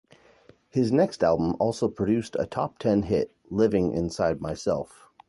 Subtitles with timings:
[0.67, 5.11] His next album also produced a top ten hit, "Living Inside Myself".